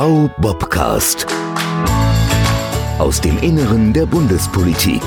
[0.00, 1.26] V-Bobcast.
[3.00, 5.02] Aus dem Inneren der Bundespolitik.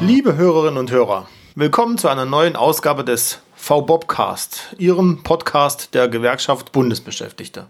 [0.00, 6.72] Liebe Hörerinnen und Hörer, willkommen zu einer neuen Ausgabe des V-Bobcast, Ihrem Podcast der Gewerkschaft
[6.72, 7.66] Bundesbeschäftigte.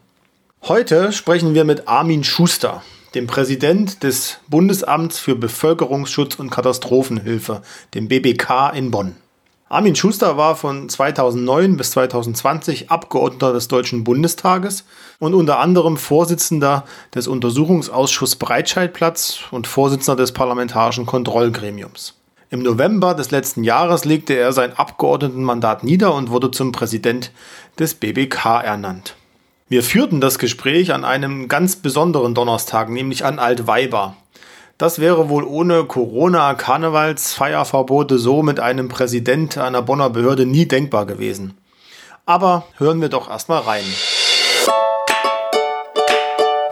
[0.62, 2.84] Heute sprechen wir mit Armin Schuster,
[3.16, 7.62] dem Präsident des Bundesamts für Bevölkerungsschutz und Katastrophenhilfe,
[7.94, 9.16] dem BBK in Bonn.
[9.72, 14.84] Armin Schuster war von 2009 bis 2020 Abgeordneter des Deutschen Bundestages
[15.20, 16.84] und unter anderem Vorsitzender
[17.14, 22.16] des Untersuchungsausschusses Breitscheidplatz und Vorsitzender des Parlamentarischen Kontrollgremiums.
[22.50, 27.30] Im November des letzten Jahres legte er sein Abgeordnetenmandat nieder und wurde zum Präsident
[27.78, 29.14] des BBK ernannt.
[29.68, 34.16] Wir führten das Gespräch an einem ganz besonderen Donnerstag, nämlich an Altweiber.
[34.80, 41.52] Das wäre wohl ohne Corona-Karnevalsfeierverbote so mit einem Präsident einer Bonner Behörde nie denkbar gewesen.
[42.24, 43.84] Aber hören wir doch erstmal rein.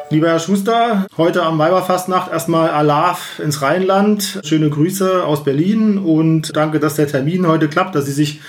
[0.08, 4.40] Lieber Herr Schuster, heute am Weiberfastnacht erstmal Alaf ins Rheinland.
[4.42, 8.40] Schöne Grüße aus Berlin und danke, dass der Termin heute klappt, dass Sie sich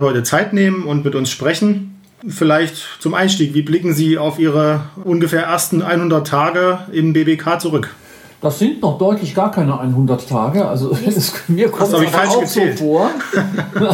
[0.00, 2.02] heute Zeit nehmen und mit uns sprechen.
[2.26, 7.94] Vielleicht zum Einstieg, wie blicken Sie auf Ihre ungefähr ersten 100 Tage im BBK zurück?
[8.40, 10.66] Das sind noch deutlich gar keine 100 Tage.
[10.66, 12.78] Also es, mir kommt es auch gezählt.
[12.78, 13.10] so vor,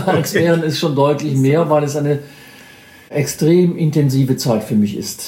[0.06, 2.20] als wären es schon deutlich mehr, weil es eine
[3.08, 5.24] extrem intensive Zeit für mich ist.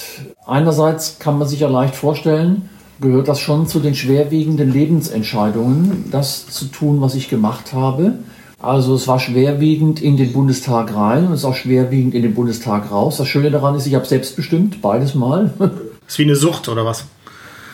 [0.46, 2.68] Einerseits kann man sich ja leicht vorstellen,
[3.00, 8.14] gehört das schon zu den schwerwiegenden Lebensentscheidungen, das zu tun, was ich gemacht habe.
[8.58, 12.34] Also es war schwerwiegend in den Bundestag rein und es ist auch schwerwiegend in den
[12.34, 13.18] Bundestag raus.
[13.18, 15.52] Das Schöne daran ist, ich habe selbstbestimmt beides mal.
[15.58, 15.70] Das
[16.08, 17.04] ist wie eine Sucht oder was?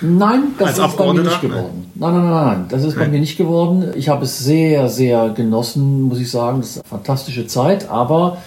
[0.02, 1.90] Nein, das ist bei mir nicht geworden.
[1.94, 3.92] Nein, nein, nein, nein, das ist bei mir nicht geworden.
[3.94, 6.60] Ich habe es sehr, sehr genossen, muss ich sagen.
[6.60, 8.38] Das ist eine fantastische Zeit, aber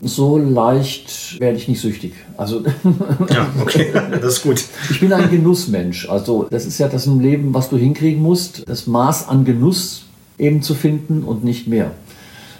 [0.00, 2.12] so leicht werde ich nicht süchtig.
[2.36, 2.60] Also
[3.30, 4.64] ja, okay, das ist gut.
[4.90, 6.08] Ich bin ein Genussmensch.
[6.08, 10.04] Also das ist ja das im Leben, was du hinkriegen musst, das Maß an Genuss
[10.38, 11.92] eben zu finden und nicht mehr.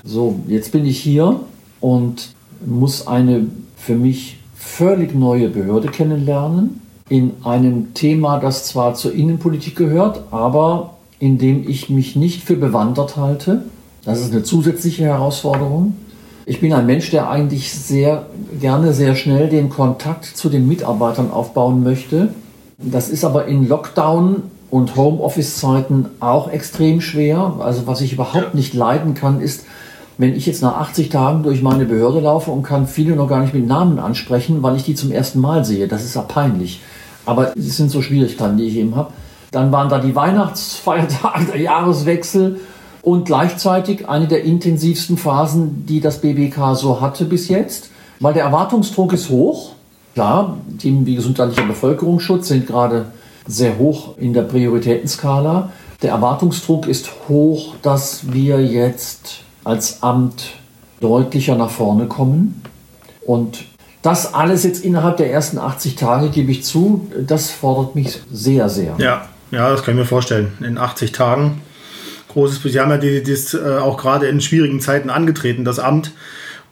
[0.04, 1.40] So, jetzt bin ich hier
[1.80, 2.30] und
[2.64, 9.76] muss eine für mich völlig neue Behörde kennenlernen in einem Thema, das zwar zur Innenpolitik
[9.76, 13.62] gehört, aber in dem ich mich nicht für bewandert halte.
[14.04, 15.96] Das ist eine zusätzliche Herausforderung.
[16.44, 18.26] Ich bin ein Mensch, der eigentlich sehr
[18.60, 22.28] gerne sehr schnell den Kontakt zu den Mitarbeitern aufbauen möchte.
[22.78, 27.54] Das ist aber in Lockdown und Homeoffice-Zeiten auch extrem schwer.
[27.60, 29.64] Also was ich überhaupt nicht leiden kann, ist,
[30.18, 33.40] wenn ich jetzt nach 80 Tagen durch meine Behörde laufe und kann viele noch gar
[33.40, 35.88] nicht mit Namen ansprechen, weil ich die zum ersten Mal sehe.
[35.88, 36.80] Das ist ja peinlich.
[37.26, 39.12] Aber es sind so Schwierigkeiten, die ich eben habe.
[39.50, 42.60] Dann waren da die Weihnachtsfeiertage, der Jahreswechsel
[43.02, 47.90] und gleichzeitig eine der intensivsten Phasen, die das BBK so hatte bis jetzt,
[48.20, 49.72] weil der Erwartungsdruck ist hoch.
[50.14, 53.06] Klar, Themen wie gesundheitlicher Bevölkerungsschutz sind gerade
[53.46, 55.70] sehr hoch in der Prioritätenskala.
[56.02, 60.52] Der Erwartungsdruck ist hoch, dass wir jetzt als Amt
[61.00, 62.62] deutlicher nach vorne kommen.
[63.26, 63.64] Und
[64.02, 68.68] das alles jetzt innerhalb der ersten 80 Tage, gebe ich zu, das fordert mich sehr,
[68.68, 68.94] sehr.
[68.98, 70.52] Ja, ja, das kann ich mir vorstellen.
[70.60, 71.62] In 80 Tagen.
[72.28, 76.12] Großes, Sie haben ja das äh, auch gerade in schwierigen Zeiten angetreten, das Amt.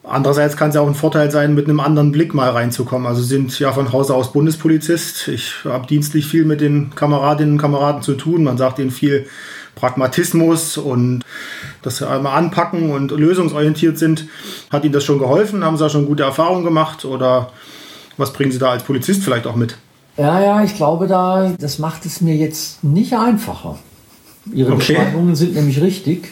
[0.06, 3.06] Andererseits kann es ja auch ein Vorteil sein, mit einem anderen Blick mal reinzukommen.
[3.06, 5.28] Also Sie sind ja von Hause aus Bundespolizist.
[5.28, 8.44] Ich habe dienstlich viel mit den Kameradinnen und Kameraden zu tun.
[8.44, 9.26] Man sagt ihnen viel
[9.74, 11.22] Pragmatismus und
[11.82, 14.26] dass sie einmal anpacken und lösungsorientiert sind.
[14.70, 15.64] Hat Ihnen das schon geholfen?
[15.64, 17.50] Haben Sie da schon gute Erfahrungen gemacht oder
[18.16, 19.76] was bringen Sie da als Polizist vielleicht auch mit?
[20.16, 23.78] Ja, ja, ich glaube da, das macht es mir jetzt nicht einfacher.
[24.52, 24.94] Ihre okay.
[24.94, 26.28] Beschreibungen sind nämlich richtig.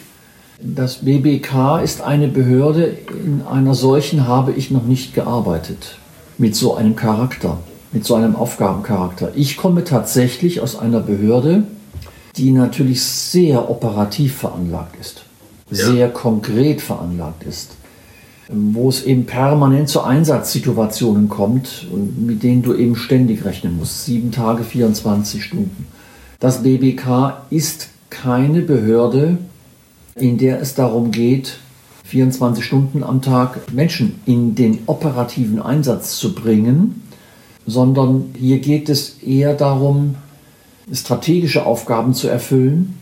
[0.61, 5.97] Das BBK ist eine Behörde, in einer solchen habe ich noch nicht gearbeitet.
[6.37, 7.57] Mit so einem Charakter,
[7.91, 9.31] mit so einem Aufgabencharakter.
[9.35, 11.63] Ich komme tatsächlich aus einer Behörde,
[12.37, 15.23] die natürlich sehr operativ veranlagt ist,
[15.69, 15.85] ja.
[15.85, 17.71] sehr konkret veranlagt ist,
[18.49, 24.05] wo es eben permanent zu Einsatzsituationen kommt und mit denen du eben ständig rechnen musst,
[24.05, 25.87] sieben Tage, 24 Stunden.
[26.39, 29.37] Das BBK ist keine Behörde,
[30.15, 31.57] in der es darum geht,
[32.05, 37.01] 24 Stunden am Tag Menschen in den operativen Einsatz zu bringen,
[37.65, 40.15] sondern hier geht es eher darum,
[40.91, 42.97] strategische Aufgaben zu erfüllen.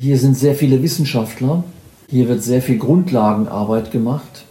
[0.00, 1.64] Hier sind sehr viele Wissenschaftler,
[2.08, 4.44] hier wird sehr viel Grundlagenarbeit gemacht.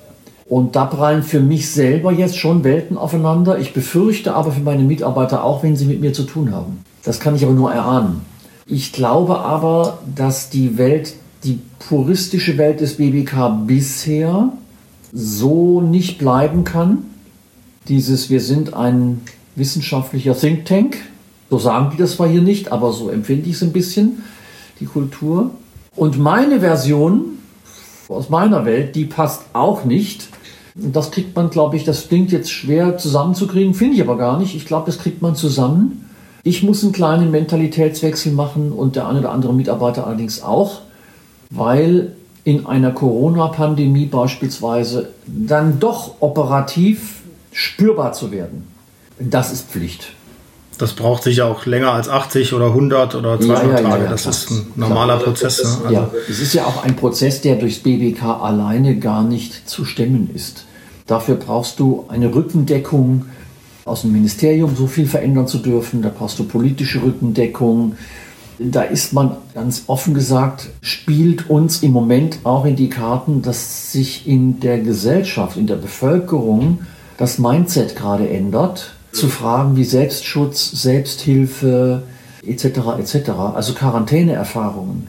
[0.50, 3.60] Und da prallen für mich selber jetzt schon Welten aufeinander.
[3.60, 6.84] Ich befürchte aber für meine Mitarbeiter auch, wenn sie mit mir zu tun haben.
[7.04, 8.22] Das kann ich aber nur erahnen.
[8.66, 14.52] Ich glaube aber, dass die Welt, die puristische Welt des BBK bisher
[15.14, 17.06] so nicht bleiben kann,
[17.88, 19.22] dieses, wir sind ein
[19.56, 20.98] wissenschaftlicher Think Tank.
[21.50, 24.24] So sagen die das zwar hier nicht, aber so empfinde ich es ein bisschen,
[24.80, 25.52] die Kultur.
[25.96, 27.38] Und meine Version
[28.10, 30.28] aus meiner Welt, die passt auch nicht.
[30.76, 34.38] Und das kriegt man, glaube ich, das klingt jetzt schwer zusammenzukriegen, finde ich aber gar
[34.38, 34.56] nicht.
[34.56, 36.10] Ich glaube, das kriegt man zusammen.
[36.44, 40.82] Ich muss einen kleinen Mentalitätswechsel machen und der eine oder andere Mitarbeiter allerdings auch,
[41.50, 42.14] weil
[42.44, 47.22] in einer Corona-Pandemie beispielsweise dann doch operativ
[47.52, 48.68] spürbar zu werden.
[49.20, 50.14] Das ist Pflicht.
[50.78, 54.04] Das braucht sicher auch länger als 80 oder 100 oder 200 ja, ja, Tage.
[54.04, 54.34] Ja, das klar.
[54.34, 55.26] ist ein normaler klar.
[55.26, 55.64] Prozess.
[55.64, 55.80] Ne?
[55.84, 59.86] Also ja, es ist ja auch ein Prozess, der durchs BBK alleine gar nicht zu
[59.86, 60.66] stemmen ist.
[61.08, 63.26] Dafür brauchst du eine Rückendeckung
[63.86, 66.02] aus dem Ministerium, so viel verändern zu dürfen.
[66.02, 67.96] Da brauchst du politische Rückendeckung.
[68.60, 73.92] Da ist man ganz offen gesagt, spielt uns im Moment auch in die Karten, dass
[73.92, 76.80] sich in der Gesellschaft, in der Bevölkerung
[77.18, 82.04] das Mindset gerade ändert zu Fragen wie Selbstschutz, Selbsthilfe
[82.46, 82.66] etc.
[83.00, 83.30] etc.
[83.54, 85.08] Also Quarantäneerfahrungen,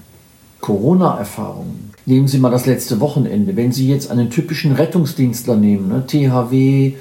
[0.60, 1.90] Corona-Erfahrungen.
[2.04, 3.56] Nehmen Sie mal das letzte Wochenende.
[3.56, 6.94] Wenn Sie jetzt einen typischen Rettungsdienstler nehmen, ne, THW,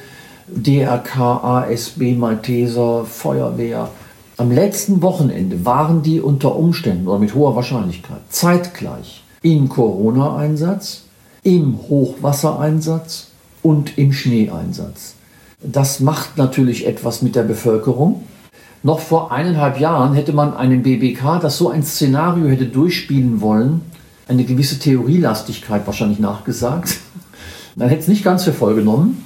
[0.48, 3.90] DRK, ASB, Malteser, Feuerwehr,
[4.38, 11.04] am letzten Wochenende waren die unter Umständen oder mit hoher Wahrscheinlichkeit zeitgleich im Corona-Einsatz,
[11.44, 13.28] im Hochwassereinsatz
[13.64, 15.16] und im Schneeeinsatz.
[15.62, 18.24] Das macht natürlich etwas mit der Bevölkerung.
[18.84, 23.82] Noch vor eineinhalb Jahren hätte man einem BBK, das so ein Szenario hätte durchspielen wollen,
[24.28, 26.98] eine gewisse Theorielastigkeit wahrscheinlich nachgesagt.
[27.76, 29.24] Man hätte es nicht ganz für voll genommen.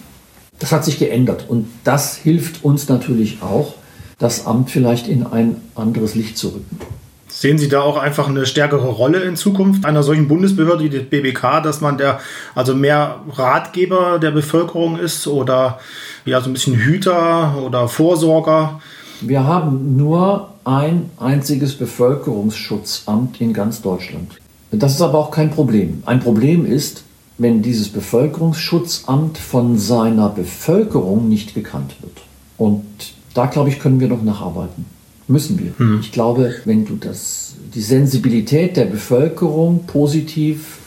[0.59, 3.73] Das hat sich geändert und das hilft uns natürlich auch,
[4.21, 6.79] das Amt vielleicht in ein anderes Licht zu rücken.
[7.27, 10.99] Sehen Sie da auch einfach eine stärkere Rolle in Zukunft einer solchen Bundesbehörde wie die
[10.99, 12.19] BBK, dass man der
[12.53, 15.79] also mehr Ratgeber der Bevölkerung ist oder
[16.25, 18.79] ja so ein bisschen Hüter oder Vorsorger?
[19.21, 24.33] Wir haben nur ein einziges Bevölkerungsschutzamt in ganz Deutschland.
[24.71, 26.03] Das ist aber auch kein Problem.
[26.05, 27.03] Ein Problem ist,
[27.39, 32.17] wenn dieses Bevölkerungsschutzamt von seiner Bevölkerung nicht gekannt wird.
[32.57, 32.83] Und
[33.33, 34.85] da, glaube ich, können wir noch nacharbeiten.
[35.27, 35.73] Müssen wir.
[35.77, 35.99] Hm.
[36.01, 40.79] Ich glaube, wenn du das, die Sensibilität der Bevölkerung positiv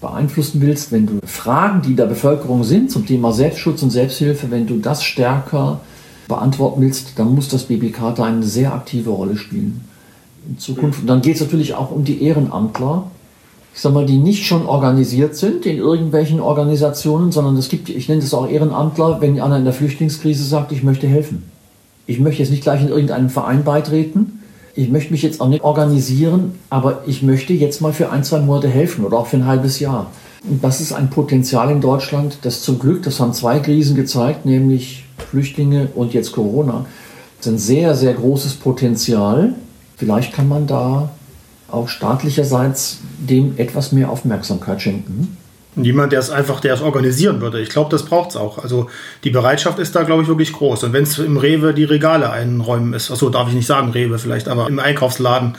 [0.00, 4.66] beeinflussen willst, wenn du Fragen, die der Bevölkerung sind zum Thema Selbstschutz und Selbsthilfe, wenn
[4.66, 5.80] du das stärker
[6.28, 9.82] beantworten willst, dann muss das BBK da eine sehr aktive Rolle spielen
[10.48, 11.00] in Zukunft.
[11.00, 13.10] Und dann geht es natürlich auch um die Ehrenamtler,
[13.74, 18.08] ich sag mal, die nicht schon organisiert sind in irgendwelchen Organisationen, sondern es gibt, ich
[18.08, 21.42] nenne das auch Ehrenamtler, wenn einer in der Flüchtlingskrise sagt, ich möchte helfen.
[22.06, 24.40] Ich möchte jetzt nicht gleich in irgendeinen Verein beitreten.
[24.74, 28.40] Ich möchte mich jetzt auch nicht organisieren, aber ich möchte jetzt mal für ein, zwei
[28.40, 30.10] Monate helfen oder auch für ein halbes Jahr.
[30.48, 34.44] Und das ist ein Potenzial in Deutschland, das zum Glück, das haben zwei Krisen gezeigt,
[34.44, 36.84] nämlich Flüchtlinge und jetzt Corona,
[37.38, 39.54] das ist ein sehr, sehr großes Potenzial.
[39.96, 41.10] Vielleicht kann man da
[41.70, 45.36] auch staatlicherseits dem etwas mehr Aufmerksamkeit schenken.
[45.76, 47.60] Jemand, der es einfach, der es organisieren würde.
[47.60, 48.58] Ich glaube, das braucht es auch.
[48.58, 48.88] Also
[49.24, 50.84] die Bereitschaft ist da, glaube ich, wirklich groß.
[50.84, 54.18] Und wenn es im Rewe die Regale einräumen ist, achso, darf ich nicht sagen Rewe
[54.18, 55.56] vielleicht, aber im Einkaufsladen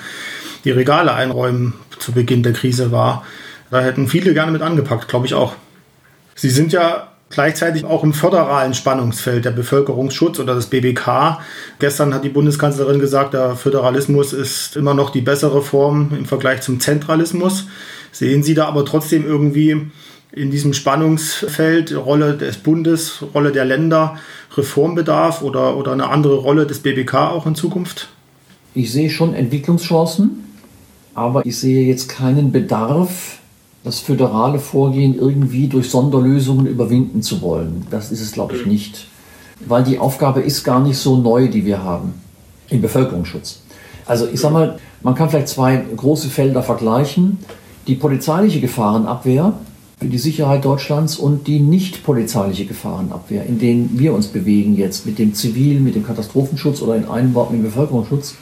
[0.63, 3.25] die Regale einräumen zu Beginn der Krise war,
[3.71, 5.53] da hätten viele gerne mit angepackt, glaube ich auch.
[6.35, 11.39] Sie sind ja gleichzeitig auch im föderalen Spannungsfeld der Bevölkerungsschutz oder das BBK.
[11.79, 16.61] Gestern hat die Bundeskanzlerin gesagt, der Föderalismus ist immer noch die bessere Form im Vergleich
[16.61, 17.67] zum Zentralismus.
[18.11, 19.91] Sehen Sie da aber trotzdem irgendwie
[20.35, 24.17] in diesem Spannungsfeld Rolle des Bundes, Rolle der Länder,
[24.55, 28.09] Reformbedarf oder, oder eine andere Rolle des BBK auch in Zukunft?
[28.73, 30.43] Ich sehe schon Entwicklungschancen,
[31.13, 33.39] aber ich sehe jetzt keinen Bedarf,
[33.85, 37.87] das föderale Vorgehen irgendwie durch Sonderlösungen überwinden zu wollen.
[37.89, 39.07] Das ist es, glaube ich, nicht.
[39.65, 42.15] Weil die Aufgabe ist gar nicht so neu, die wir haben
[42.69, 43.61] im Bevölkerungsschutz.
[44.05, 47.37] Also ich sage mal, man kann vielleicht zwei große Felder vergleichen
[47.87, 49.53] die polizeiliche Gefahrenabwehr
[49.99, 55.05] für die Sicherheit Deutschlands und die nicht polizeiliche Gefahrenabwehr, in denen wir uns bewegen jetzt
[55.05, 58.35] mit dem Zivil, mit dem Katastrophenschutz oder in einem Wort mit dem Bevölkerungsschutz.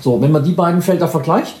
[0.00, 1.56] So, wenn man die beiden Felder vergleicht,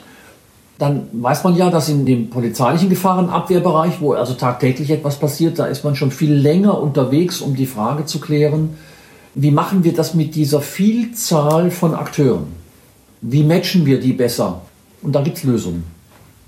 [0.78, 5.66] dann weiß man ja, dass in dem polizeilichen Gefahrenabwehrbereich, wo also tagtäglich etwas passiert, da
[5.66, 8.70] ist man schon viel länger unterwegs, um die Frage zu klären,
[9.34, 12.46] wie machen wir das mit dieser Vielzahl von Akteuren?
[13.20, 14.62] Wie matchen wir die besser?
[15.02, 15.84] Und da gibt es Lösungen.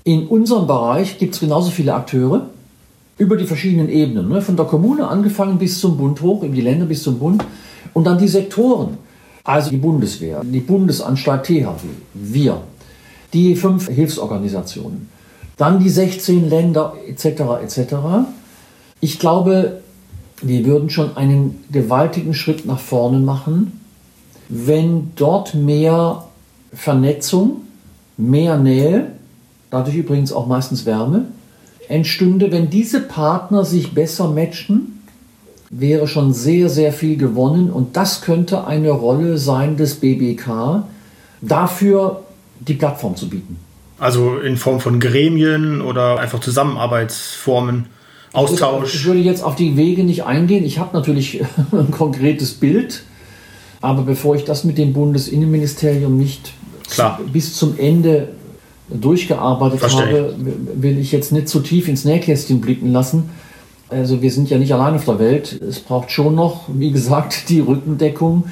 [0.03, 2.47] In unserem Bereich gibt es genauso viele Akteure
[3.19, 4.41] über die verschiedenen Ebenen, ne?
[4.41, 7.43] von der Kommune angefangen bis zum Bund hoch, in die Länder bis zum Bund
[7.93, 8.97] und dann die Sektoren,
[9.43, 12.61] also die Bundeswehr, die Bundesanstalt THW, wir,
[13.33, 15.09] die fünf Hilfsorganisationen,
[15.57, 17.25] dann die 16 Länder etc.
[17.61, 17.95] etc.
[19.01, 19.81] Ich glaube,
[20.41, 23.81] wir würden schon einen gewaltigen Schritt nach vorne machen,
[24.47, 26.23] wenn dort mehr
[26.73, 27.63] Vernetzung,
[28.15, 29.11] mehr Nähe,
[29.69, 31.25] dadurch übrigens auch meistens Wärme,
[31.89, 35.01] entstünde, wenn diese Partner sich besser matchen,
[35.69, 40.83] wäre schon sehr, sehr viel gewonnen und das könnte eine Rolle sein des BBK,
[41.41, 42.23] dafür
[42.59, 43.57] die Plattform zu bieten.
[43.99, 47.87] Also in Form von Gremien oder einfach Zusammenarbeitsformen,
[48.31, 48.93] Austausch.
[48.93, 50.63] Ich würde jetzt auf die Wege nicht eingehen.
[50.63, 51.41] Ich habe natürlich
[51.71, 53.03] ein konkretes Bild,
[53.81, 56.53] aber bevor ich das mit dem Bundesinnenministerium nicht
[56.89, 57.19] Klar.
[57.31, 58.29] bis zum Ende
[58.89, 60.05] durchgearbeitet Verstehe.
[60.05, 60.35] habe,
[60.75, 63.29] will ich jetzt nicht zu tief ins Nähkästchen blicken lassen.
[63.89, 65.59] Also wir sind ja nicht allein auf der Welt.
[65.61, 68.45] Es braucht schon noch, wie gesagt, die Rückendeckung,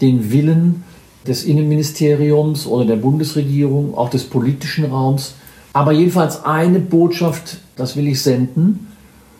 [0.00, 0.84] den Willen
[1.26, 5.34] des Innenministeriums oder der Bundesregierung, auch des politischen Raums.
[5.72, 8.88] Aber jedenfalls eine Botschaft, das will ich senden.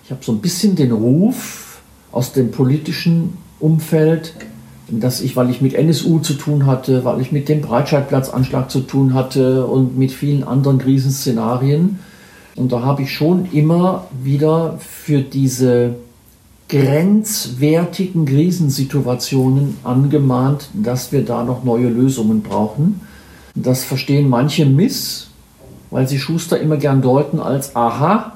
[0.04, 1.80] Ich habe so ein bisschen den Ruf
[2.11, 4.35] aus dem politischen Umfeld,
[5.00, 8.80] dass ich, weil ich mit NSU zu tun hatte, weil ich mit dem Breitscheidplatzanschlag zu
[8.80, 11.99] tun hatte und mit vielen anderen Krisenszenarien,
[12.54, 15.94] und da habe ich schon immer wieder für diese
[16.68, 23.00] grenzwertigen Krisensituationen angemahnt, dass wir da noch neue Lösungen brauchen.
[23.54, 25.28] Das verstehen manche miss,
[25.90, 28.31] weil sie Schuster immer gern deuten als aha,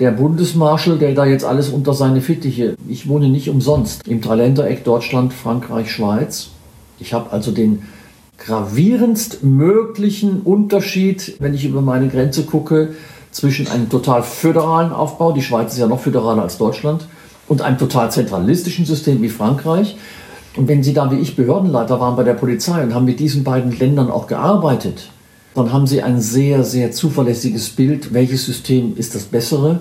[0.00, 2.76] der Bundesmarschall, der da jetzt alles unter seine Fittiche.
[2.88, 6.50] Ich wohne nicht umsonst im Dreiländereck Deutschland, Frankreich, Schweiz.
[6.98, 7.82] Ich habe also den
[8.38, 12.94] gravierendst möglichen Unterschied, wenn ich über meine Grenze gucke,
[13.30, 17.06] zwischen einem total föderalen Aufbau, die Schweiz ist ja noch föderaler als Deutschland,
[17.48, 19.96] und einem total zentralistischen System wie Frankreich.
[20.56, 23.42] Und wenn Sie da wie ich Behördenleiter waren bei der Polizei und haben mit diesen
[23.44, 25.10] beiden Ländern auch gearbeitet,
[25.54, 29.80] dann haben Sie ein sehr, sehr zuverlässiges Bild, welches System ist das bessere.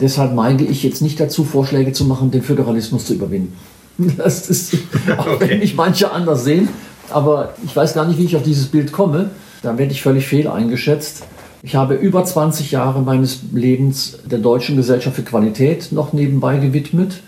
[0.00, 3.56] Deshalb neige ich jetzt nicht dazu, Vorschläge zu machen, den Föderalismus zu überwinden.
[4.16, 4.74] Das ist,
[5.16, 5.50] auch okay.
[5.50, 6.68] wenn mich manche anders sehen,
[7.10, 9.30] aber ich weiß gar nicht, wie ich auf dieses Bild komme.
[9.62, 11.22] Da werde ich völlig fehl eingeschätzt.
[11.62, 17.22] Ich habe über 20 Jahre meines Lebens der Deutschen Gesellschaft für Qualität noch nebenbei gewidmet,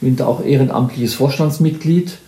[0.00, 2.18] bin da auch ehrenamtliches Vorstandsmitglied.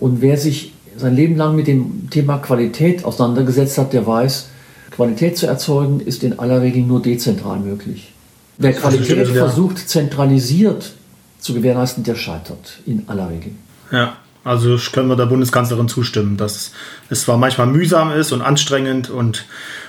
[0.00, 4.48] Und wer sich sein Leben lang mit dem Thema Qualität auseinandergesetzt hat, der weiß,
[4.90, 8.12] Qualität zu erzeugen ist in aller Regel nur dezentral möglich.
[8.58, 10.94] Wer Qualität also, versucht, zentralisiert
[11.38, 13.52] zu gewährleisten, der scheitert in aller Regel.
[13.92, 16.72] Ja, also können wir der Bundeskanzlerin zustimmen, dass
[17.10, 19.44] es zwar manchmal mühsam ist und anstrengend und,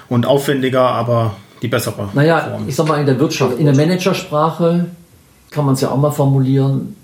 [0.10, 2.10] und aufwendiger, aber die bessere.
[2.14, 2.68] Naja, Form.
[2.68, 4.88] ich sag mal in der Wirtschaft, in der Managersprache
[5.52, 6.96] kann man es ja auch mal formulieren,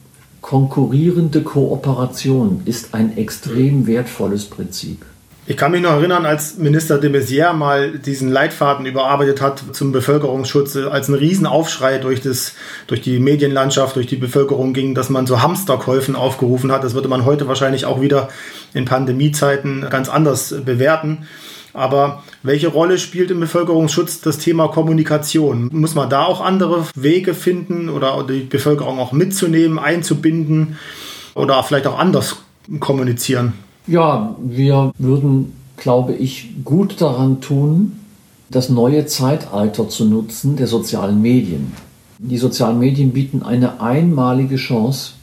[0.43, 5.05] konkurrierende Kooperation ist ein extrem wertvolles Prinzip.
[5.45, 9.91] Ich kann mich noch erinnern, als Minister de Maizière mal diesen Leitfaden überarbeitet hat zum
[9.93, 12.53] Bevölkerungsschutz, als ein Riesenaufschrei durch, das,
[12.87, 16.83] durch die Medienlandschaft, durch die Bevölkerung ging, dass man so Hamsterkäufen aufgerufen hat.
[16.83, 18.27] Das würde man heute wahrscheinlich auch wieder
[18.73, 21.25] in Pandemiezeiten ganz anders bewerten.
[21.73, 25.69] Aber welche Rolle spielt im Bevölkerungsschutz das Thema Kommunikation?
[25.71, 30.77] Muss man da auch andere Wege finden oder die Bevölkerung auch mitzunehmen, einzubinden
[31.33, 32.37] oder vielleicht auch anders
[32.79, 33.53] kommunizieren?
[33.87, 37.99] Ja, wir würden, glaube ich, gut daran tun,
[38.49, 41.73] das neue Zeitalter zu nutzen der sozialen Medien.
[42.19, 45.13] Die sozialen Medien bieten eine einmalige Chance,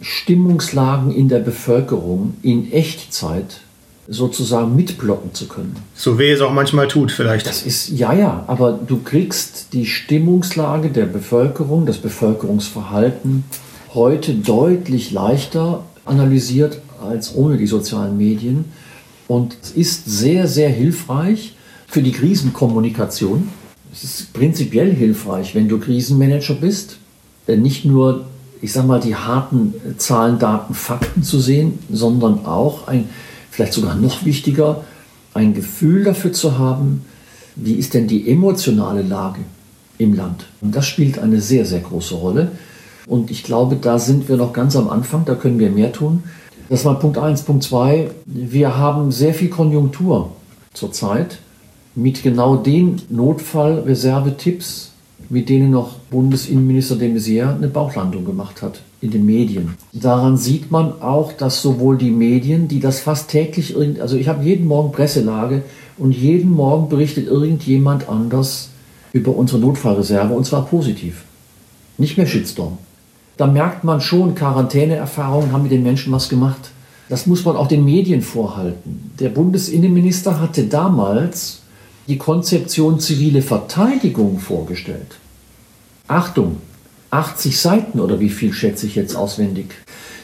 [0.00, 3.60] Stimmungslagen in der Bevölkerung in Echtzeit
[4.08, 5.76] sozusagen mitblocken zu können.
[5.94, 7.46] So wie es auch manchmal tut, vielleicht.
[7.46, 13.44] Das ist, ja, ja, aber du kriegst die Stimmungslage der Bevölkerung, das Bevölkerungsverhalten
[13.92, 18.64] heute deutlich leichter analysiert als ohne die sozialen Medien.
[19.28, 21.54] Und es ist sehr, sehr hilfreich
[21.86, 23.48] für die Krisenkommunikation.
[23.92, 26.96] Es ist prinzipiell hilfreich, wenn du Krisenmanager bist,
[27.46, 28.26] nicht nur,
[28.60, 33.08] ich sag mal, die harten Zahlen, Daten, Fakten zu sehen, sondern auch ein
[33.58, 34.84] vielleicht sogar noch wichtiger,
[35.34, 37.04] ein Gefühl dafür zu haben,
[37.56, 39.40] wie ist denn die emotionale Lage
[39.98, 40.46] im Land.
[40.60, 42.52] Und das spielt eine sehr, sehr große Rolle.
[43.06, 46.22] Und ich glaube, da sind wir noch ganz am Anfang, da können wir mehr tun.
[46.68, 47.42] Das war Punkt 1.
[47.42, 50.30] Punkt 2, wir haben sehr viel Konjunktur
[50.72, 51.38] zurzeit
[51.96, 54.92] mit genau den Notfallreservetipps,
[55.30, 59.74] mit denen noch Bundesinnenminister de Maizière eine Bauchlandung gemacht hat in den Medien.
[59.92, 64.44] Daran sieht man auch, dass sowohl die Medien, die das fast täglich, also ich habe
[64.44, 65.62] jeden Morgen Presselage
[65.96, 68.70] und jeden Morgen berichtet irgendjemand anders
[69.12, 71.24] über unsere Notfallreserve und zwar positiv.
[71.96, 72.78] Nicht mehr Shitstorm.
[73.36, 76.70] Da merkt man schon, Quarantäneerfahrungen haben mit den Menschen was gemacht.
[77.08, 79.12] Das muss man auch den Medien vorhalten.
[79.18, 81.60] Der Bundesinnenminister hatte damals
[82.08, 85.16] die Konzeption zivile Verteidigung vorgestellt.
[86.08, 86.56] Achtung,
[87.10, 89.66] 80 Seiten oder wie viel schätze ich jetzt auswendig.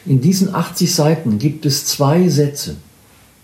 [0.07, 2.77] In diesen 80 Seiten gibt es zwei Sätze,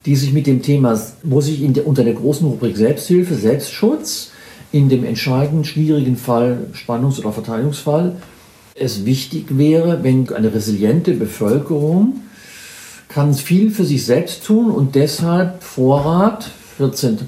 [0.04, 4.30] die sich mit dem Thema, wo sich der, unter der großen Rubrik Selbsthilfe, Selbstschutz,
[4.72, 8.16] in dem entscheidenden, schwierigen Fall, Spannungs- oder Verteidigungsfall,
[8.74, 12.20] es wichtig wäre, wenn eine resiliente Bevölkerung
[13.08, 17.18] kann viel für sich selbst tun und deshalb Vorrat 14.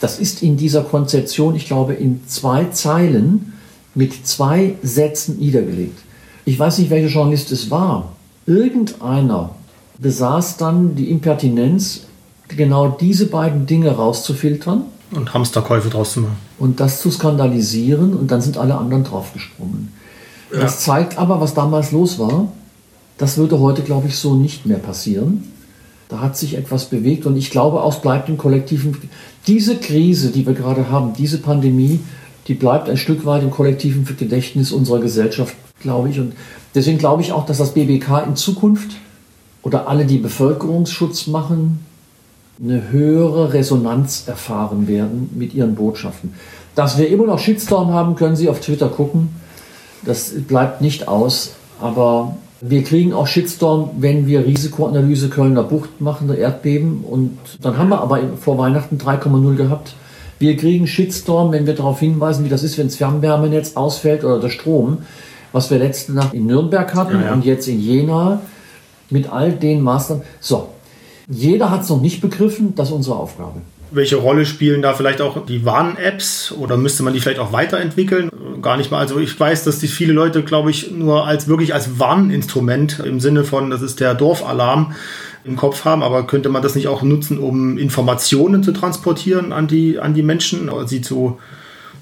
[0.00, 3.52] Das ist in dieser Konzeption, ich glaube, in zwei Zeilen
[3.94, 5.98] mit zwei Sätzen niedergelegt.
[6.44, 8.12] Ich weiß nicht, welcher Journalist es war.
[8.46, 9.50] Irgendeiner
[9.98, 12.02] besaß dann die Impertinenz,
[12.48, 14.84] genau diese beiden Dinge rauszufiltern.
[15.12, 16.36] Und Hamsterkäufe draus zu machen.
[16.58, 19.92] Und das zu skandalisieren und dann sind alle anderen draufgesprungen.
[20.52, 20.60] Ja.
[20.60, 22.52] Das zeigt aber, was damals los war.
[23.18, 25.44] Das würde heute, glaube ich, so nicht mehr passieren.
[26.08, 28.96] Da hat sich etwas bewegt und ich glaube, auch bleibt im kollektiven.
[29.46, 32.00] Diese Krise, die wir gerade haben, diese Pandemie,
[32.48, 36.18] die bleibt ein Stück weit im kollektiven Gedächtnis unserer Gesellschaft, glaube ich.
[36.18, 36.34] Und
[36.74, 38.96] deswegen glaube ich auch, dass das BBK in Zukunft
[39.62, 41.84] oder alle, die Bevölkerungsschutz machen,
[42.62, 46.34] eine höhere Resonanz erfahren werden mit ihren Botschaften.
[46.74, 49.30] Dass wir immer noch Shitstorm haben, können Sie auf Twitter gucken.
[50.04, 51.52] Das bleibt nicht aus.
[51.80, 57.02] Aber wir kriegen auch Shitstorm, wenn wir Risikoanalyse Kölner Bucht machen, der Erdbeben.
[57.02, 59.94] Und dann haben wir aber vor Weihnachten 3,0 gehabt.
[60.40, 64.40] Wir kriegen Shitstorm, wenn wir darauf hinweisen, wie das ist, wenn das Fernwärmenetz ausfällt oder
[64.40, 65.02] der Strom,
[65.52, 67.32] was wir letzte Nacht in Nürnberg hatten ja, ja.
[67.34, 68.40] und jetzt in Jena
[69.10, 70.24] mit all den Maßnahmen.
[70.40, 70.70] So,
[71.28, 73.60] jeder hat es noch nicht begriffen, das ist unsere Aufgabe.
[73.90, 78.30] Welche Rolle spielen da vielleicht auch die Warn-Apps oder müsste man die vielleicht auch weiterentwickeln?
[78.62, 78.98] Gar nicht mal.
[78.98, 83.20] Also ich weiß, dass die viele Leute, glaube ich, nur als wirklich als Warninstrument im
[83.20, 84.94] Sinne von, das ist der Dorfalarm
[85.44, 89.68] im Kopf haben, aber könnte man das nicht auch nutzen, um Informationen zu transportieren an
[89.68, 91.38] die, an die Menschen oder sie zu,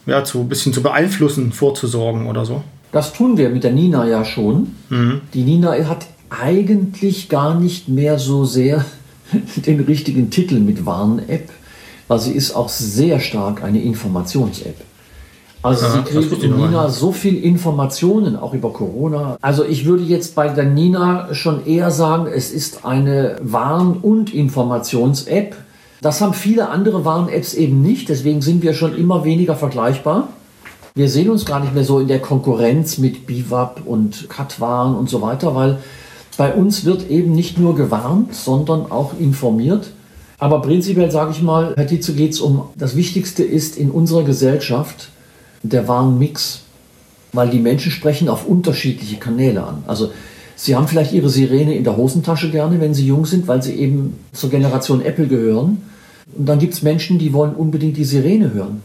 [0.06, 2.62] ja, zu ein bisschen zu beeinflussen, vorzusorgen oder so?
[2.92, 4.74] Das tun wir mit der Nina ja schon.
[4.88, 5.20] Mhm.
[5.34, 8.84] Die Nina hat eigentlich gar nicht mehr so sehr
[9.56, 11.50] den richtigen Titel mit Warn-App
[12.08, 14.76] weil sie ist auch sehr stark eine Informations-App.
[15.62, 19.36] Also ja, sie kriegt in Nina so viel Informationen, auch über Corona.
[19.40, 24.32] Also ich würde jetzt bei der Nina schon eher sagen, es ist eine Warn- und
[24.32, 25.56] Informations-App.
[26.00, 30.28] Das haben viele andere Warn-Apps eben nicht, deswegen sind wir schon immer weniger vergleichbar.
[30.94, 35.10] Wir sehen uns gar nicht mehr so in der Konkurrenz mit Bivap und Katwarn und
[35.10, 35.78] so weiter, weil
[36.36, 39.90] bei uns wird eben nicht nur gewarnt, sondern auch informiert.
[40.38, 44.22] Aber prinzipiell sage ich mal, Herr Tietze, geht es um, das Wichtigste ist in unserer
[44.22, 45.08] Gesellschaft
[45.62, 46.60] der Warnmix,
[47.32, 49.82] weil die Menschen sprechen auf unterschiedliche Kanäle an.
[49.86, 50.10] Also
[50.56, 53.74] sie haben vielleicht ihre Sirene in der Hosentasche gerne, wenn sie jung sind, weil sie
[53.74, 55.82] eben zur Generation Apple gehören.
[56.36, 58.82] Und dann gibt es Menschen, die wollen unbedingt die Sirene hören.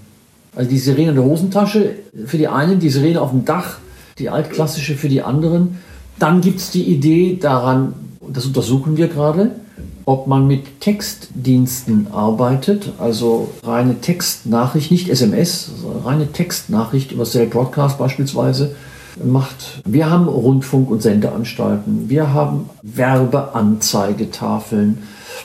[0.56, 3.78] Also die Sirene in der Hosentasche für die einen, die Sirene auf dem Dach,
[4.20, 5.80] die altklassische für die anderen.
[6.20, 7.94] Dann gibt es die Idee daran,
[8.28, 9.52] das untersuchen wir gerade,
[10.06, 15.72] ob man mit Textdiensten arbeitet, also reine Textnachricht, nicht SMS,
[16.04, 18.76] reine Textnachricht über Cell Broadcast beispielsweise
[19.24, 19.82] macht.
[19.86, 24.98] Wir haben Rundfunk- und Sendeanstalten, wir haben Werbeanzeigetafeln.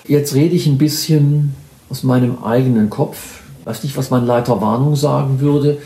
[0.07, 1.55] Jetzt rede ich ein bisschen
[1.89, 5.79] aus meinem eigenen Kopf, weiß nicht, was mein Leiter Warnung sagen würde,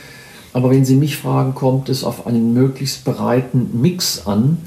[0.54, 4.58] aber wenn Sie mich fragen, kommt es auf einen möglichst breiten Mix an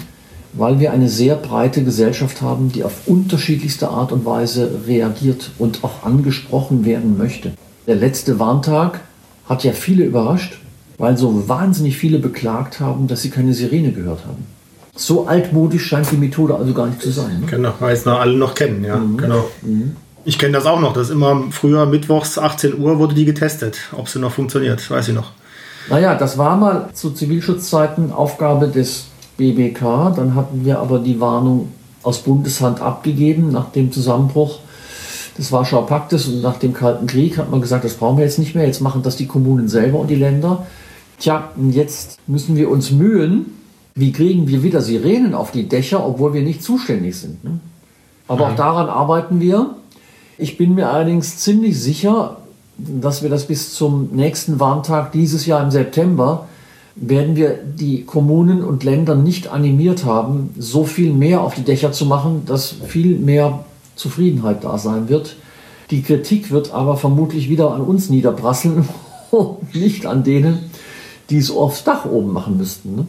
[0.58, 5.84] weil wir eine sehr breite Gesellschaft haben, die auf unterschiedlichste Art und Weise reagiert und
[5.84, 7.52] auch angesprochen werden möchte.
[7.88, 9.02] Der letzte Warntag
[9.48, 10.60] hat ja viele überrascht,
[10.98, 14.46] weil so wahnsinnig viele beklagt haben, dass sie keine Sirene gehört haben.
[14.96, 17.42] So altmodisch scheint die Methode also gar nicht zu sein.
[17.42, 17.48] Ne?
[17.48, 18.96] Genau, weil es noch alle noch kennen, ja.
[18.96, 19.18] Mhm.
[19.18, 19.46] Genau.
[19.62, 19.98] Mhm.
[20.24, 24.08] Ich kenne das auch noch, dass immer früher mittwochs 18 Uhr wurde die getestet, ob
[24.10, 25.32] sie noch funktioniert, weiß ich noch.
[25.90, 29.06] Naja, das war mal zu Zivilschutzzeiten Aufgabe des
[29.38, 30.14] BBK.
[30.16, 31.70] Dann hatten wir aber die Warnung
[32.04, 34.60] aus Bundeshand abgegeben nach dem Zusammenbruch
[35.38, 38.40] des Warschauer Paktes und nach dem Kalten Krieg hat man gesagt, das brauchen wir jetzt
[38.40, 40.66] nicht mehr, jetzt machen das die Kommunen selber und die Länder.
[41.20, 43.48] Tja, jetzt müssen wir uns mühen,
[43.96, 47.44] wie kriegen wir wieder Sirenen auf die Dächer, obwohl wir nicht zuständig sind.
[47.44, 47.60] Ne?
[48.28, 48.52] Aber mhm.
[48.52, 49.76] auch daran arbeiten wir.
[50.38, 52.38] Ich bin mir allerdings ziemlich sicher,
[52.78, 56.48] dass wir das bis zum nächsten Warntag dieses Jahr im September
[56.96, 61.92] werden wir die Kommunen und Länder nicht animiert haben, so viel mehr auf die Dächer
[61.92, 65.36] zu machen, dass viel mehr Zufriedenheit da sein wird.
[65.92, 68.88] Die Kritik wird aber vermutlich wieder an uns niederprasseln
[69.74, 70.72] nicht an denen,
[71.30, 72.96] die es aufs Dach oben machen müssten.
[72.96, 73.08] Ne?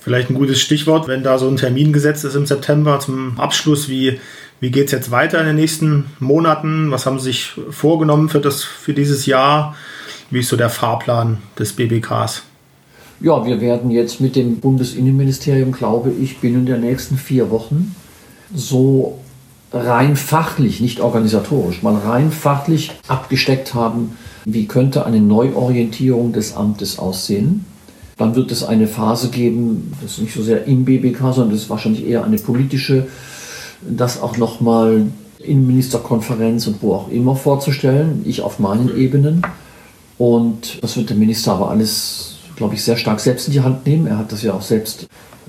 [0.00, 3.88] Vielleicht ein gutes Stichwort, wenn da so ein Termin gesetzt ist im September zum Abschluss,
[3.88, 4.18] wie,
[4.60, 6.90] wie geht es jetzt weiter in den nächsten Monaten?
[6.90, 9.76] Was haben Sie sich vorgenommen für, das, für dieses Jahr?
[10.30, 12.42] Wie ist so der Fahrplan des BBKs?
[13.20, 17.94] Ja, wir werden jetzt mit dem Bundesinnenministerium, glaube ich, binnen der nächsten vier Wochen
[18.54, 19.18] so
[19.72, 26.98] rein fachlich, nicht organisatorisch, mal rein fachlich abgesteckt haben, wie könnte eine Neuorientierung des Amtes
[26.98, 27.64] aussehen.
[28.16, 31.62] Dann wird es eine Phase geben, das ist nicht so sehr im BBK, sondern das
[31.62, 33.08] ist wahrscheinlich eher eine politische,
[33.82, 35.06] das auch nochmal
[35.40, 39.42] in Ministerkonferenz und wo auch immer vorzustellen, ich auf meinen Ebenen.
[40.16, 43.86] Und das wird der Minister aber alles, glaube ich, sehr stark selbst in die Hand
[43.86, 44.06] nehmen.
[44.06, 45.06] Er hat das ja auch selbst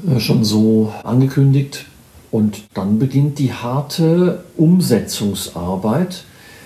[0.08, 1.86] äh, schon so angekündigt.
[2.32, 6.24] Und dann beginnt die harte Umsetzungsarbeit.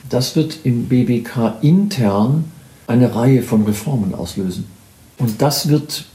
[0.10, 2.46] Das wird im BBK intern
[2.88, 4.66] eine Reihe von Reformen auslösen.
[5.20, 6.06] Und das wird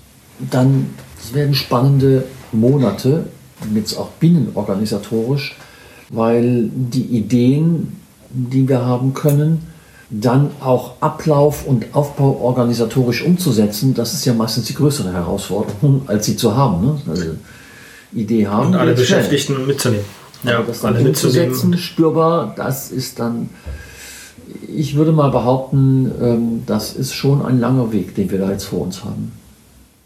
[0.51, 3.27] dann, das werden spannende Monate,
[3.75, 5.57] jetzt auch binnenorganisatorisch,
[6.11, 9.63] weil die Ideen, die wir haben können,
[10.11, 16.27] dann auch Ablauf und Aufbau organisatorisch umzusetzen, das ist ja meistens die größere Herausforderung, als
[16.27, 16.85] sie zu haben.
[16.85, 17.01] Ne?
[17.09, 17.25] Also
[18.13, 18.69] Idee haben.
[18.69, 19.67] Und alle Beschäftigten schnell.
[19.67, 20.05] mitzunehmen.
[20.45, 23.49] Ja, Aber das dann umzusetzen, spürbar, das ist dann,
[24.69, 28.65] ich würde mal behaupten, ähm, das ist schon ein langer Weg, den wir da jetzt
[28.65, 29.33] vor uns haben.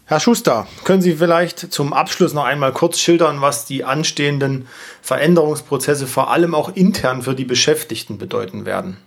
[0.05, 4.65] Herr Schuster, können Sie vielleicht zum Abschluss noch einmal kurz schildern, was die anstehenden
[5.03, 8.97] Veränderungsprozesse vor allem auch intern für die Beschäftigten bedeuten werden?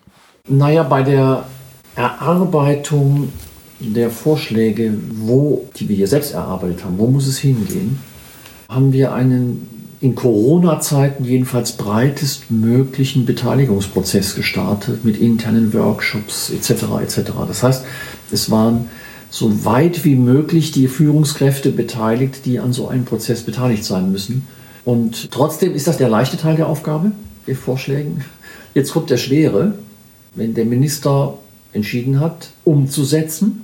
[0.49, 1.45] Naja, bei der
[1.95, 3.33] Erarbeitung
[3.79, 8.01] der Vorschläge, wo, die wir hier selbst erarbeitet haben, wo muss es hingehen,
[8.69, 9.69] haben wir einen
[10.01, 16.85] in Corona-Zeiten jedenfalls breitestmöglichen Beteiligungsprozess gestartet mit internen Workshops etc.
[17.03, 17.31] etc.
[17.47, 17.85] Das heißt,
[18.33, 18.89] es waren
[19.31, 24.49] so weit wie möglich die Führungskräfte beteiligt, die an so einem Prozess beteiligt sein müssen.
[24.85, 27.13] Und trotzdem ist das der leichte Teil der Aufgabe,
[27.47, 28.25] der Vorschlägen.
[28.75, 29.75] Jetzt kommt der schwere,
[30.35, 31.39] wenn der Minister
[31.73, 33.63] entschieden hat, umzusetzen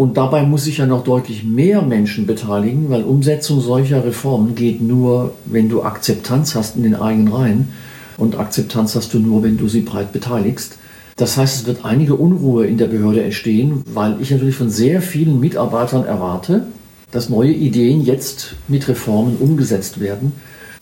[0.00, 4.80] und dabei muss sich ja noch deutlich mehr Menschen beteiligen, weil Umsetzung solcher Reformen geht
[4.80, 7.68] nur, wenn du Akzeptanz hast in den eigenen Reihen.
[8.16, 10.78] Und Akzeptanz hast du nur, wenn du sie breit beteiligst.
[11.16, 15.02] Das heißt, es wird einige Unruhe in der Behörde entstehen, weil ich natürlich von sehr
[15.02, 16.66] vielen Mitarbeitern erwarte,
[17.10, 20.32] dass neue Ideen jetzt mit Reformen umgesetzt werden.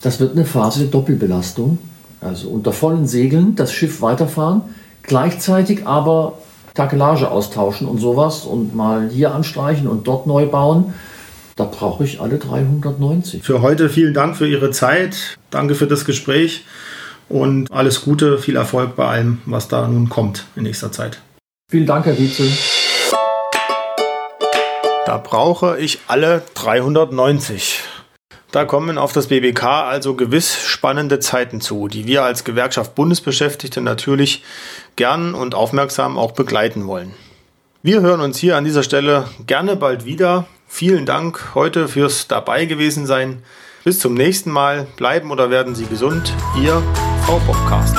[0.01, 1.77] Das wird eine Phase der Doppelbelastung.
[2.21, 4.61] Also unter vollen Segeln das Schiff weiterfahren,
[5.03, 6.37] gleichzeitig aber
[6.73, 10.93] Takelage austauschen und sowas und mal hier anstreichen und dort neu bauen.
[11.55, 13.43] Da brauche ich alle 390.
[13.43, 15.37] Für heute vielen Dank für Ihre Zeit.
[15.49, 16.63] Danke für das Gespräch
[17.27, 21.21] und alles Gute, viel Erfolg bei allem, was da nun kommt in nächster Zeit.
[21.69, 22.49] Vielen Dank, Herr Wietzel.
[25.05, 27.78] Da brauche ich alle 390.
[28.51, 33.79] Da kommen auf das BBK also gewiss spannende Zeiten zu, die wir als Gewerkschaft Bundesbeschäftigte
[33.81, 34.43] natürlich
[34.95, 37.13] gern und aufmerksam auch begleiten wollen.
[37.83, 40.47] Wir hören uns hier an dieser Stelle gerne bald wieder.
[40.67, 43.43] Vielen Dank heute fürs dabei gewesen sein.
[43.83, 44.87] Bis zum nächsten Mal.
[44.97, 46.33] Bleiben oder werden Sie gesund.
[46.61, 46.83] Ihr
[47.25, 47.95] Frau Podcast.